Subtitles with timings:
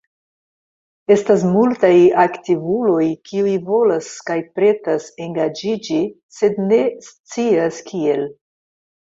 [1.15, 1.91] Estas multaj
[2.23, 6.01] aktivuloj kiuj volas kaj pretas engaĝiĝi
[6.39, 6.81] sed ne
[7.11, 8.27] scias kiel.